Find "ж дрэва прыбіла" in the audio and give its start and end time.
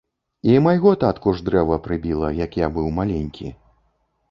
1.35-2.33